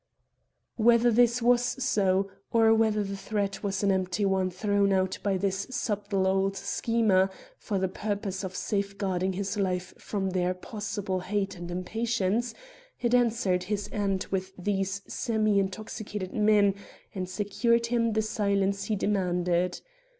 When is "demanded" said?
18.95-19.81